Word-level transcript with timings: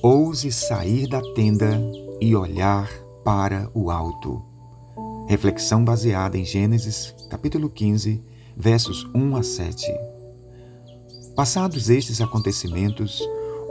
Ouse 0.00 0.52
sair 0.52 1.08
da 1.08 1.20
tenda 1.34 1.76
e 2.20 2.36
olhar 2.36 2.88
para 3.24 3.68
o 3.74 3.90
alto. 3.90 4.40
Reflexão 5.26 5.84
baseada 5.84 6.38
em 6.38 6.44
Gênesis, 6.44 7.12
capítulo 7.28 7.68
15, 7.68 8.22
versos 8.56 9.04
1 9.12 9.36
a 9.36 9.42
7. 9.42 9.92
Passados 11.34 11.90
estes 11.90 12.20
acontecimentos, 12.20 13.20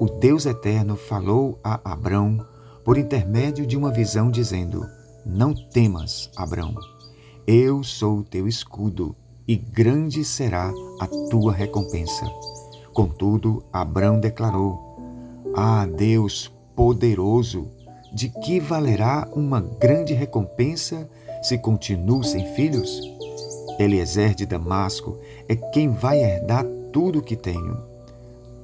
o 0.01 0.05
Deus 0.19 0.45
Eterno 0.45 0.97
falou 0.97 1.61
a 1.63 1.79
Abrão 1.93 2.45
por 2.83 2.97
intermédio 2.97 3.65
de 3.65 3.77
uma 3.77 3.89
visão, 3.89 4.29
dizendo: 4.29 4.85
Não 5.25 5.53
temas, 5.53 6.29
Abrão, 6.35 6.75
eu 7.47 7.85
sou 7.85 8.17
o 8.17 8.23
teu 8.23 8.49
escudo, 8.49 9.15
e 9.47 9.55
grande 9.55 10.25
será 10.25 10.73
a 10.99 11.07
tua 11.29 11.53
recompensa. 11.53 12.25
Contudo, 12.93 13.63
Abrão 13.71 14.19
declarou: 14.19 14.86
ah, 15.55 15.85
Deus 15.85 16.53
poderoso, 16.75 17.67
de 18.13 18.29
que 18.29 18.59
valerá 18.59 19.27
uma 19.33 19.59
grande 19.59 20.13
recompensa 20.13 21.09
se 21.41 21.57
continuo 21.57 22.23
sem 22.23 22.45
filhos? 22.53 23.01
Eliezer 23.79 24.33
de 24.33 24.45
Damasco 24.45 25.17
é 25.47 25.55
quem 25.55 25.89
vai 25.89 26.23
herdar 26.23 26.65
tudo 26.91 27.19
o 27.19 27.21
que 27.21 27.35
tenho. 27.35 27.77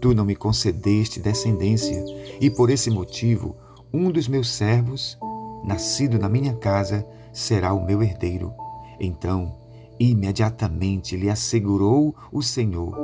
Tu 0.02 0.14
não 0.14 0.26
me 0.26 0.36
concedeste 0.36 1.20
descendência, 1.20 2.04
e 2.42 2.50
por 2.50 2.70
esse 2.70 2.90
motivo, 2.90 3.56
um 3.94 4.12
dos 4.12 4.28
meus 4.28 4.52
servos, 4.52 5.18
nascido 5.64 6.18
na 6.18 6.28
minha 6.28 6.54
casa, 6.56 7.06
será 7.32 7.74
o 7.74 7.86
meu 7.86 8.02
herdeiro. 8.02 8.54
Então, 9.00 9.56
imediatamente 10.00 11.16
lhe 11.16 11.30
assegurou 11.30 12.16
o 12.32 12.42
Senhor: 12.42 12.98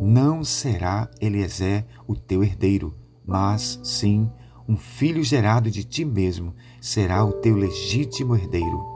Não 0.00 0.42
será 0.42 1.08
Eliezer 1.20 1.84
o 2.06 2.16
teu 2.16 2.42
herdeiro, 2.42 2.94
mas 3.26 3.80
sim 3.82 4.30
um 4.68 4.76
filho 4.76 5.22
gerado 5.24 5.70
de 5.70 5.82
ti 5.82 6.04
mesmo 6.04 6.54
será 6.80 7.24
o 7.24 7.32
teu 7.32 7.56
legítimo 7.56 8.36
herdeiro. 8.36 8.86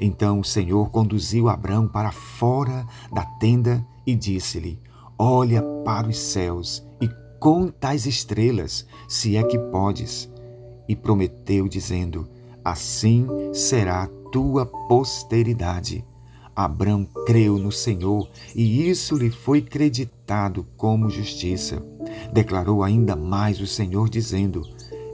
Então 0.00 0.40
o 0.40 0.44
Senhor 0.44 0.90
conduziu 0.90 1.48
Abraão 1.48 1.88
para 1.88 2.12
fora 2.12 2.86
da 3.12 3.24
tenda 3.24 3.84
e 4.06 4.14
disse-lhe: 4.14 4.80
Olha 5.18 5.62
para 5.84 6.08
os 6.08 6.18
céus 6.18 6.86
e 7.00 7.08
conta 7.40 7.90
as 7.90 8.06
estrelas, 8.06 8.86
se 9.08 9.36
é 9.36 9.42
que 9.42 9.58
podes. 9.58 10.30
E 10.88 10.94
prometeu, 10.94 11.66
dizendo: 11.68 12.28
Assim 12.64 13.26
será 13.52 14.04
a 14.04 14.08
tua 14.30 14.64
posteridade. 14.64 16.04
Abraão 16.54 17.04
creu 17.26 17.58
no 17.58 17.72
Senhor 17.72 18.28
e 18.54 18.88
isso 18.88 19.16
lhe 19.16 19.30
foi 19.30 19.60
creditado 19.60 20.66
como 20.76 21.10
justiça. 21.10 21.82
Declarou 22.32 22.82
ainda 22.82 23.16
mais 23.16 23.60
o 23.60 23.66
Senhor, 23.66 24.08
dizendo: 24.08 24.62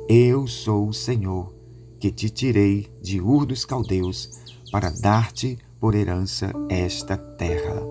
Eu 0.08 0.46
sou 0.46 0.88
o 0.88 0.94
Senhor, 0.94 1.54
que 1.98 2.10
te 2.10 2.28
tirei 2.28 2.88
de 3.00 3.20
Ur 3.20 3.46
dos 3.46 3.64
Caldeus 3.64 4.30
para 4.70 4.90
dar-te 4.90 5.58
por 5.80 5.94
herança 5.94 6.52
esta 6.68 7.16
terra. 7.16 7.82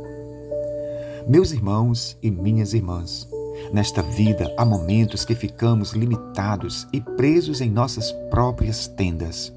Meus 1.28 1.52
irmãos 1.52 2.18
e 2.24 2.32
minhas 2.32 2.74
irmãs, 2.74 3.28
nesta 3.74 4.02
vida 4.02 4.54
há 4.58 4.66
momentos 4.66 5.26
que 5.26 5.36
ficamos 5.36 5.92
limitados 5.92 6.88
e 6.94 7.02
presos 7.02 7.62
em 7.62 7.70
nossas 7.70 8.12
próprias 8.30 8.88
tendas. 8.88 9.54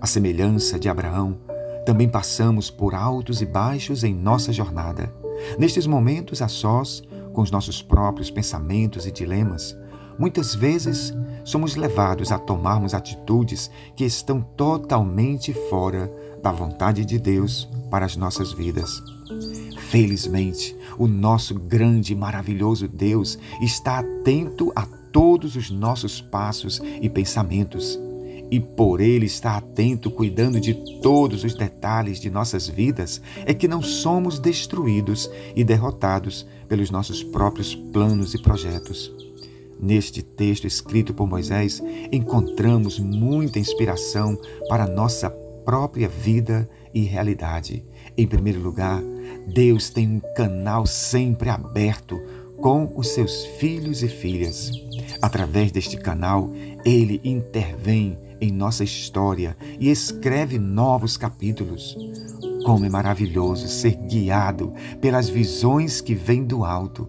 A 0.00 0.06
semelhança 0.06 0.78
de 0.78 0.88
Abraão, 0.88 1.38
também 1.84 2.08
passamos 2.08 2.70
por 2.70 2.94
altos 2.94 3.42
e 3.42 3.46
baixos 3.46 4.04
em 4.04 4.14
nossa 4.14 4.52
jornada. 4.52 5.12
Nestes 5.58 5.86
momentos 5.86 6.40
a 6.40 6.48
sós, 6.48 7.02
com 7.32 7.42
os 7.42 7.50
nossos 7.50 7.82
próprios 7.82 8.30
pensamentos 8.30 9.06
e 9.06 9.10
dilemas, 9.10 9.76
muitas 10.18 10.54
vezes 10.54 11.12
somos 11.44 11.74
levados 11.74 12.30
a 12.30 12.38
tomarmos 12.38 12.94
atitudes 12.94 13.70
que 13.96 14.04
estão 14.04 14.40
totalmente 14.56 15.52
fora 15.68 16.12
da 16.42 16.52
vontade 16.52 17.04
de 17.04 17.18
Deus 17.18 17.68
para 17.90 18.06
as 18.06 18.16
nossas 18.16 18.52
vidas. 18.52 19.02
Felizmente, 19.90 20.76
o 20.98 21.06
nosso 21.06 21.54
grande 21.54 22.12
e 22.12 22.16
maravilhoso 22.16 22.88
Deus 22.88 23.38
está 23.60 23.98
atento 23.98 24.72
a 24.74 24.86
todos 25.12 25.56
os 25.56 25.70
nossos 25.70 26.20
passos 26.20 26.80
e 27.00 27.08
pensamentos 27.08 27.98
e 28.52 28.60
por 28.60 29.00
Ele 29.00 29.24
estar 29.24 29.56
atento, 29.56 30.10
cuidando 30.10 30.60
de 30.60 30.74
todos 31.00 31.42
os 31.42 31.54
detalhes 31.54 32.20
de 32.20 32.28
nossas 32.28 32.68
vidas, 32.68 33.18
é 33.46 33.54
que 33.54 33.66
não 33.66 33.80
somos 33.80 34.38
destruídos 34.38 35.30
e 35.56 35.64
derrotados 35.64 36.46
pelos 36.68 36.90
nossos 36.90 37.24
próprios 37.24 37.74
planos 37.74 38.34
e 38.34 38.42
projetos. 38.42 39.10
Neste 39.80 40.22
texto 40.22 40.66
escrito 40.66 41.14
por 41.14 41.26
Moisés, 41.26 41.82
encontramos 42.12 42.98
muita 42.98 43.58
inspiração 43.58 44.38
para 44.68 44.86
nossa 44.86 45.30
própria 45.64 46.08
vida 46.08 46.68
e 46.92 47.00
realidade. 47.04 47.82
Em 48.18 48.26
primeiro 48.26 48.60
lugar, 48.60 49.02
Deus 49.46 49.88
tem 49.88 50.06
um 50.06 50.20
canal 50.36 50.86
sempre 50.86 51.48
aberto 51.48 52.20
com 52.58 52.92
os 52.96 53.08
seus 53.08 53.46
filhos 53.58 54.02
e 54.02 54.08
filhas. 54.08 54.70
Através 55.22 55.72
deste 55.72 55.96
canal, 55.96 56.50
ele 56.84 57.18
intervém 57.24 58.18
em 58.42 58.50
nossa 58.50 58.82
história 58.82 59.56
e 59.78 59.88
escreve 59.88 60.58
novos 60.58 61.16
capítulos. 61.16 61.96
Como 62.66 62.84
é 62.84 62.88
maravilhoso 62.88 63.68
ser 63.68 63.94
guiado 63.94 64.72
pelas 65.00 65.28
visões 65.28 66.00
que 66.00 66.14
vêm 66.14 66.44
do 66.44 66.64
alto. 66.64 67.08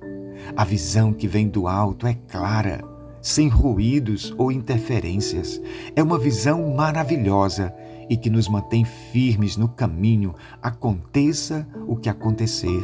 A 0.56 0.64
visão 0.64 1.12
que 1.12 1.28
vem 1.28 1.50
do 1.50 1.68
alto 1.68 2.06
é 2.06 2.14
clara, 2.14 2.84
sem 3.20 3.48
ruídos 3.48 4.34
ou 4.38 4.52
interferências. 4.52 5.60
É 5.96 6.04
uma 6.04 6.20
visão 6.20 6.72
maravilhosa 6.76 7.74
e 8.10 8.16
que 8.16 8.30
nos 8.30 8.48
mantém 8.48 8.86
firmes 8.86 9.58
no 9.58 9.68
caminho, 9.68 10.36
aconteça 10.62 11.68
o 11.88 11.96
que 11.96 12.10
acontecer. 12.10 12.84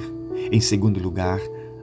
Em 0.51 0.59
segundo 0.59 0.99
lugar, 0.99 1.39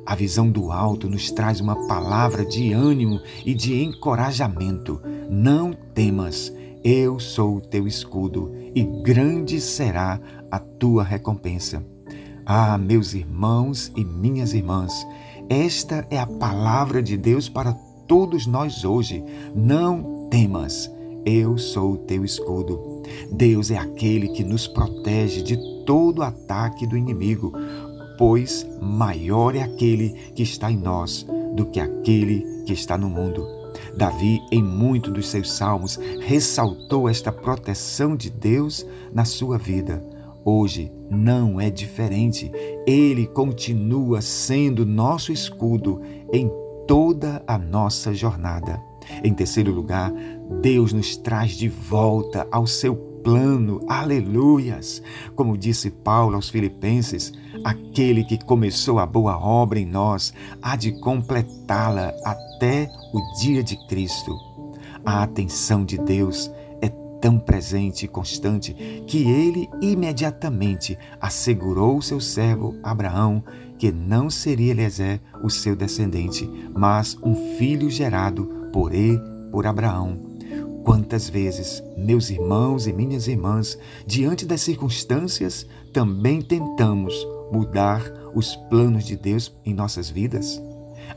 a 0.06 0.14
visão 0.14 0.48
do 0.48 0.70
alto 0.70 1.08
nos 1.08 1.32
traz 1.32 1.60
uma 1.60 1.86
palavra 1.88 2.44
de 2.44 2.72
ânimo 2.72 3.20
e 3.44 3.52
de 3.52 3.82
encorajamento. 3.82 5.00
Não 5.28 5.72
temas, 5.72 6.52
eu 6.84 7.18
sou 7.18 7.56
o 7.56 7.60
teu 7.60 7.88
escudo, 7.88 8.54
e 8.72 8.84
grande 9.02 9.60
será 9.60 10.20
a 10.48 10.60
tua 10.60 11.02
recompensa. 11.02 11.84
Ah, 12.44 12.78
meus 12.78 13.12
irmãos 13.12 13.90
e 13.96 14.04
minhas 14.04 14.54
irmãs, 14.54 15.04
esta 15.48 16.06
é 16.08 16.18
a 16.18 16.26
palavra 16.26 17.02
de 17.02 17.16
Deus 17.16 17.48
para 17.48 17.72
todos 18.06 18.46
nós 18.46 18.84
hoje. 18.84 19.24
Não 19.52 20.28
temas, 20.30 20.88
eu 21.24 21.58
sou 21.58 21.94
o 21.94 21.98
teu 21.98 22.24
escudo. 22.24 23.02
Deus 23.32 23.72
é 23.72 23.76
aquele 23.76 24.28
que 24.28 24.44
nos 24.44 24.68
protege 24.68 25.42
de 25.42 25.56
todo 25.84 26.22
ataque 26.22 26.86
do 26.86 26.96
inimigo, 26.96 27.52
pois 28.18 28.66
maior 28.80 29.54
é 29.54 29.62
aquele 29.62 30.10
que 30.34 30.42
está 30.42 30.70
em 30.70 30.76
nós 30.76 31.26
do 31.54 31.66
que 31.66 31.80
aquele 31.80 32.64
que 32.64 32.72
está 32.72 32.96
no 32.98 33.08
mundo. 33.08 33.46
Davi, 33.96 34.40
em 34.50 34.62
muito 34.62 35.10
dos 35.10 35.28
seus 35.28 35.52
salmos, 35.52 35.98
ressaltou 36.20 37.08
esta 37.08 37.32
proteção 37.32 38.16
de 38.16 38.30
Deus 38.30 38.86
na 39.12 39.24
sua 39.24 39.58
vida. 39.58 40.04
Hoje 40.44 40.92
não 41.10 41.60
é 41.60 41.70
diferente. 41.70 42.50
Ele 42.86 43.26
continua 43.26 44.20
sendo 44.20 44.86
nosso 44.86 45.32
escudo 45.32 46.00
em 46.32 46.50
toda 46.86 47.42
a 47.46 47.58
nossa 47.58 48.14
jornada. 48.14 48.80
Em 49.24 49.32
terceiro 49.32 49.72
lugar, 49.72 50.12
Deus 50.60 50.92
nos 50.92 51.16
traz 51.16 51.52
de 51.52 51.68
volta 51.68 52.46
ao 52.50 52.66
seu 52.66 52.94
plano. 53.26 53.80
Aleluias! 53.88 55.02
Como 55.34 55.58
disse 55.58 55.90
Paulo 55.90 56.36
aos 56.36 56.48
Filipenses, 56.48 57.32
aquele 57.64 58.22
que 58.22 58.38
começou 58.38 59.00
a 59.00 59.04
boa 59.04 59.36
obra 59.36 59.80
em 59.80 59.84
nós 59.84 60.32
há 60.62 60.76
de 60.76 60.92
completá-la 61.00 62.14
até 62.24 62.88
o 63.12 63.20
dia 63.40 63.64
de 63.64 63.76
Cristo. 63.88 64.32
A 65.04 65.24
atenção 65.24 65.84
de 65.84 65.98
Deus 65.98 66.48
é 66.80 66.88
tão 67.20 67.36
presente 67.36 68.04
e 68.04 68.08
constante 68.08 68.72
que 69.08 69.28
ele 69.28 69.68
imediatamente 69.82 70.96
assegurou 71.20 72.00
seu 72.00 72.20
servo 72.20 72.76
Abraão 72.80 73.42
que 73.76 73.90
não 73.90 74.30
seria 74.30 74.70
Eliezer 74.70 75.20
o 75.42 75.50
seu 75.50 75.74
descendente, 75.74 76.48
mas 76.72 77.18
um 77.24 77.34
filho 77.58 77.90
gerado 77.90 78.46
por 78.72 78.94
ele, 78.94 79.20
por 79.50 79.66
Abraão. 79.66 80.25
Quantas 80.86 81.28
vezes, 81.28 81.82
meus 81.96 82.30
irmãos 82.30 82.86
e 82.86 82.92
minhas 82.92 83.26
irmãs, 83.26 83.76
diante 84.06 84.46
das 84.46 84.60
circunstâncias, 84.60 85.66
também 85.92 86.40
tentamos 86.40 87.12
mudar 87.50 88.00
os 88.36 88.54
planos 88.70 89.04
de 89.04 89.16
Deus 89.16 89.52
em 89.64 89.74
nossas 89.74 90.08
vidas? 90.08 90.62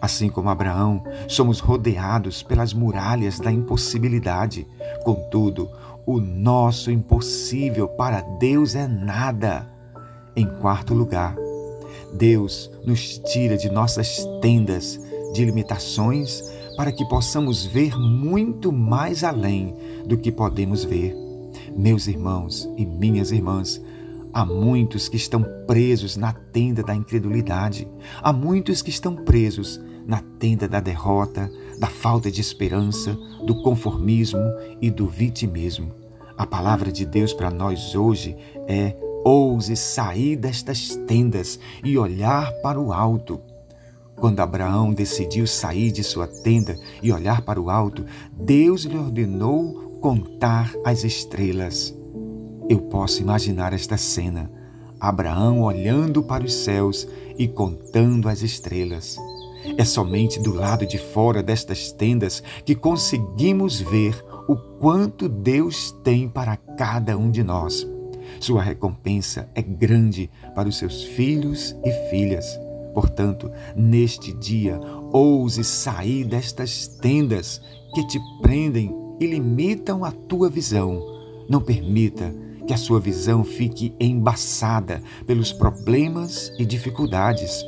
Assim 0.01 0.27
como 0.27 0.49
Abraão, 0.49 1.03
somos 1.27 1.59
rodeados 1.59 2.41
pelas 2.41 2.73
muralhas 2.73 3.39
da 3.39 3.51
impossibilidade. 3.51 4.65
Contudo, 5.03 5.69
o 6.03 6.19
nosso 6.19 6.89
impossível 6.89 7.87
para 7.89 8.21
Deus 8.39 8.73
é 8.73 8.87
nada. 8.87 9.69
Em 10.35 10.47
quarto 10.47 10.95
lugar, 10.95 11.35
Deus 12.15 12.71
nos 12.83 13.19
tira 13.19 13.55
de 13.55 13.69
nossas 13.69 14.25
tendas 14.41 14.99
de 15.31 15.45
limitações 15.45 16.41
para 16.79 16.93
que 16.93 17.03
possamos 17.03 17.65
ver 17.65 17.99
muito 17.99 18.71
mais 18.71 19.25
além 19.25 19.75
do 20.05 20.17
que 20.17 20.31
podemos 20.31 20.85
ver. 20.85 21.13
Meus 21.75 22.07
irmãos 22.07 22.69
e 22.77 22.85
minhas 22.85 23.31
irmãs, 23.31 23.81
há 24.31 24.45
muitos 24.45 25.09
que 25.09 25.17
estão 25.17 25.43
presos 25.67 26.15
na 26.15 26.31
tenda 26.31 26.81
da 26.81 26.95
incredulidade, 26.95 27.85
há 28.21 28.31
muitos 28.31 28.81
que 28.81 28.89
estão 28.89 29.13
presos 29.13 29.77
na 30.07 30.23
tenda 30.39 30.69
da 30.69 30.79
derrota, 30.79 31.51
da 31.77 31.87
falta 31.87 32.31
de 32.31 32.39
esperança, 32.39 33.11
do 33.45 33.61
conformismo 33.61 34.39
e 34.81 34.89
do 34.89 35.05
vitimismo. 35.05 35.91
A 36.37 36.47
palavra 36.47 36.93
de 36.93 37.05
Deus 37.05 37.33
para 37.33 37.51
nós 37.51 37.93
hoje 37.93 38.37
é: 38.69 38.95
ouse 39.25 39.75
sair 39.75 40.37
destas 40.37 40.95
tendas 41.05 41.59
e 41.83 41.97
olhar 41.97 42.53
para 42.61 42.79
o 42.79 42.93
alto. 42.93 43.41
Quando 44.19 44.41
Abraão 44.41 44.93
decidiu 44.93 45.47
sair 45.47 45.91
de 45.91 46.03
sua 46.03 46.27
tenda 46.27 46.77
e 47.01 47.11
olhar 47.11 47.41
para 47.41 47.61
o 47.61 47.69
alto, 47.69 48.05
Deus 48.33 48.83
lhe 48.83 48.97
ordenou 48.97 49.97
contar 50.01 50.73
as 50.83 51.03
estrelas. 51.03 51.95
Eu 52.69 52.79
posso 52.79 53.21
imaginar 53.21 53.73
esta 53.73 53.97
cena: 53.97 54.51
Abraão 54.99 55.61
olhando 55.61 56.21
para 56.21 56.43
os 56.43 56.53
céus 56.53 57.07
e 57.37 57.47
contando 57.47 58.27
as 58.27 58.41
estrelas. 58.41 59.17
É 59.77 59.85
somente 59.85 60.39
do 60.39 60.53
lado 60.53 60.85
de 60.85 60.97
fora 60.97 61.41
destas 61.41 61.91
tendas 61.91 62.43
que 62.65 62.75
conseguimos 62.75 63.79
ver 63.79 64.23
o 64.47 64.55
quanto 64.55 65.29
Deus 65.29 65.91
tem 66.03 66.27
para 66.27 66.57
cada 66.57 67.17
um 67.17 67.29
de 67.31 67.43
nós. 67.43 67.87
Sua 68.39 68.61
recompensa 68.61 69.49
é 69.55 69.61
grande 69.61 70.29
para 70.55 70.69
os 70.69 70.77
seus 70.77 71.03
filhos 71.03 71.75
e 71.83 71.91
filhas. 72.09 72.68
Portanto, 72.93 73.51
neste 73.75 74.33
dia, 74.33 74.79
ouse 75.11 75.63
sair 75.63 76.25
destas 76.25 76.87
tendas 76.87 77.61
que 77.93 78.05
te 78.07 78.19
prendem 78.41 78.95
e 79.19 79.27
limitam 79.27 80.03
a 80.03 80.11
tua 80.11 80.49
visão. 80.49 81.01
Não 81.49 81.61
permita 81.61 82.33
que 82.65 82.73
a 82.73 82.77
sua 82.77 82.99
visão 82.99 83.43
fique 83.43 83.93
embaçada 83.99 85.01
pelos 85.25 85.51
problemas 85.51 86.53
e 86.59 86.65
dificuldades. 86.65 87.65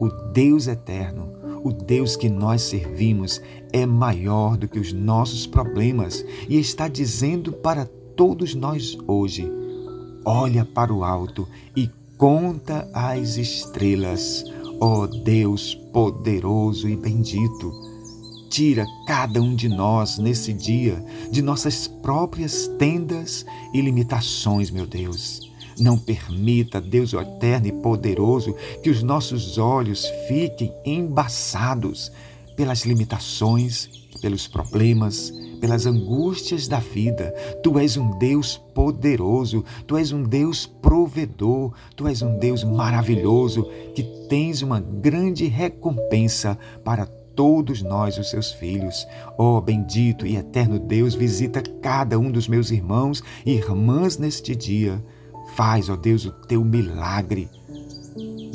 O 0.00 0.08
Deus 0.32 0.66
eterno, 0.66 1.32
o 1.62 1.72
Deus 1.72 2.16
que 2.16 2.28
nós 2.28 2.62
servimos, 2.62 3.42
é 3.72 3.84
maior 3.84 4.56
do 4.56 4.66
que 4.66 4.78
os 4.78 4.92
nossos 4.92 5.46
problemas 5.46 6.24
e 6.48 6.58
está 6.58 6.88
dizendo 6.88 7.52
para 7.52 7.86
todos 8.16 8.54
nós 8.54 8.96
hoje: 9.06 9.50
olha 10.24 10.64
para 10.64 10.92
o 10.92 11.04
alto 11.04 11.46
e 11.76 11.90
conta 12.16 12.88
as 12.92 13.36
estrelas 13.36 14.44
Ó 14.80 15.02
oh 15.02 15.06
Deus 15.06 15.74
poderoso 15.92 16.88
e 16.88 16.96
bendito, 16.96 17.72
tira 18.48 18.86
cada 19.06 19.40
um 19.40 19.54
de 19.54 19.68
nós 19.68 20.18
nesse 20.18 20.52
dia 20.52 21.04
de 21.30 21.42
nossas 21.42 21.88
próprias 21.88 22.68
tendas 22.78 23.44
e 23.74 23.80
limitações, 23.80 24.70
meu 24.70 24.86
Deus. 24.86 25.48
Não 25.78 25.98
permita, 25.98 26.80
Deus 26.80 27.12
eterno 27.12 27.68
e 27.68 27.72
poderoso, 27.72 28.54
que 28.82 28.90
os 28.90 29.02
nossos 29.02 29.58
olhos 29.58 30.06
fiquem 30.26 30.72
embaçados 30.84 32.10
pelas 32.56 32.84
limitações, 32.84 33.88
pelos 34.20 34.48
problemas, 34.48 35.32
pelas 35.60 35.86
angústias 35.86 36.66
da 36.66 36.78
vida. 36.78 37.34
Tu 37.62 37.78
és 37.78 37.96
um 37.96 38.18
Deus 38.18 38.56
poderoso, 38.74 39.64
tu 39.86 39.96
és 39.96 40.12
um 40.12 40.22
Deus 40.22 40.66
provedor, 40.66 41.72
tu 41.94 42.06
és 42.06 42.22
um 42.22 42.38
Deus 42.38 42.64
maravilhoso 42.64 43.68
que 43.94 44.02
tens 44.28 44.62
uma 44.62 44.80
grande 44.80 45.46
recompensa 45.46 46.58
para 46.84 47.06
todos 47.06 47.82
nós, 47.82 48.18
os 48.18 48.30
seus 48.30 48.50
filhos. 48.52 49.06
Ó 49.36 49.58
oh, 49.58 49.60
bendito 49.60 50.26
e 50.26 50.36
eterno 50.36 50.78
Deus, 50.78 51.14
visita 51.14 51.62
cada 51.80 52.18
um 52.18 52.30
dos 52.30 52.48
meus 52.48 52.70
irmãos 52.70 53.22
e 53.46 53.52
irmãs 53.52 54.18
neste 54.18 54.56
dia. 54.56 55.02
Faz, 55.54 55.88
ó 55.88 55.94
oh 55.94 55.96
Deus, 55.96 56.24
o 56.24 56.32
teu 56.32 56.64
milagre. 56.64 57.48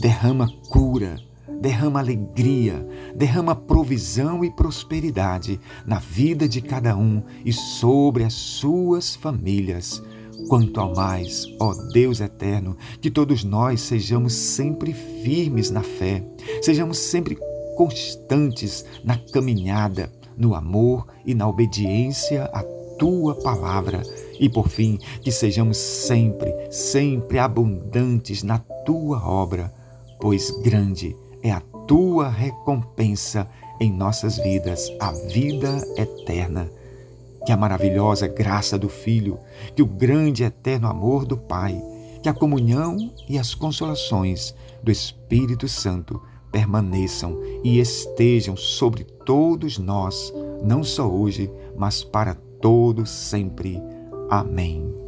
Derrama 0.02 0.50
cura 0.70 1.16
derrama 1.64 2.02
alegria, 2.02 2.86
derrama 3.16 3.56
provisão 3.56 4.44
e 4.44 4.52
prosperidade 4.52 5.62
na 5.86 5.98
vida 5.98 6.46
de 6.46 6.60
cada 6.62 6.94
um 6.94 7.24
e 7.46 7.54
sobre 7.54 8.26
as 8.26 8.34
suas 8.34 9.16
famílias. 9.16 10.04
Quanto 10.50 10.78
ao 10.82 10.94
mais, 10.94 11.46
ó 11.62 11.74
Deus 11.94 12.20
eterno, 12.20 12.76
que 13.00 13.10
todos 13.10 13.46
nós 13.46 13.80
sejamos 13.80 14.34
sempre 14.34 14.92
firmes 14.92 15.72
na 15.72 15.82
fé, 15.82 16.22
sejamos 16.62 16.98
sempre 16.98 17.38
constantes 17.78 18.84
na 19.02 19.18
caminhada, 19.18 20.12
no 20.38 20.56
amor 20.56 21.08
e 21.26 21.34
na 21.34 21.48
obediência 21.48 22.44
à 22.54 22.62
tua 23.00 23.36
palavra. 23.36 24.02
E 24.38 24.50
por 24.50 24.68
fim, 24.68 25.00
que 25.22 25.32
sejamos 25.32 25.78
sempre, 25.78 26.54
sempre 26.70 27.40
abundantes 27.40 28.44
na 28.44 28.58
tua 28.58 29.26
obra, 29.26 29.74
pois 30.20 30.52
grande 30.62 31.16
é 31.44 31.52
a 31.52 31.60
tua 31.60 32.30
recompensa 32.30 33.48
em 33.80 33.92
nossas 33.92 34.38
vidas, 34.38 34.90
a 35.00 35.12
vida 35.12 35.78
eterna. 35.98 36.72
Que 37.46 37.52
a 37.52 37.58
maravilhosa 37.58 38.26
graça 38.26 38.80
do 38.80 38.88
Filho, 38.88 39.38
que 39.76 39.82
o 39.82 39.86
grande 39.86 40.44
e 40.44 40.46
eterno 40.46 40.88
amor 40.88 41.26
do 41.26 41.38
Pai, 41.38 41.80
que 42.22 42.30
a 42.30 42.34
comunhão 42.34 42.98
e 43.28 43.38
as 43.38 43.54
consolações 43.54 44.56
do 44.82 44.90
Espírito 44.90 45.68
Santo 45.68 46.22
permaneçam 46.54 47.38
e 47.64 47.80
estejam 47.80 48.56
sobre 48.56 49.04
todos 49.04 49.78
nós, 49.78 50.34
não 50.64 50.84
só 50.84 51.06
hoje, 51.06 51.52
mas 51.76 52.04
para 52.04 52.36
todos 52.62 53.10
sempre. 53.10 53.82
Amém. 54.30 55.03